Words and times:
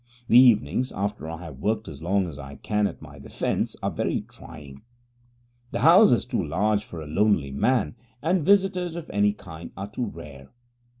The 0.27 0.39
evenings, 0.39 0.91
after 0.91 1.29
I 1.29 1.37
have 1.43 1.59
worked 1.59 1.87
as 1.87 2.01
long 2.01 2.25
as 2.27 2.39
I 2.39 2.55
can 2.55 2.87
at 2.87 3.03
my 3.03 3.19
Defence, 3.19 3.75
are 3.83 3.91
very 3.91 4.21
trying. 4.21 4.81
The 5.69 5.81
house 5.81 6.11
is 6.11 6.25
too 6.25 6.43
large 6.43 6.83
for 6.83 7.01
a 7.03 7.07
lonely 7.07 7.51
man, 7.51 7.93
and 8.19 8.43
visitors 8.43 8.95
of 8.95 9.11
any 9.13 9.33
kind 9.33 9.69
are 9.77 9.85
too 9.91 10.07
rare. 10.07 10.49